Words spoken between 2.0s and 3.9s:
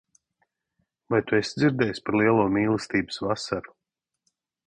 par Lielo Mīlestības Vasaru?